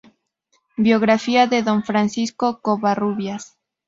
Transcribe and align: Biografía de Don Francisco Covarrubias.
Biografía 0.77 1.45
de 1.45 1.61
Don 1.61 1.83
Francisco 1.83 2.59
Covarrubias. 2.59 3.59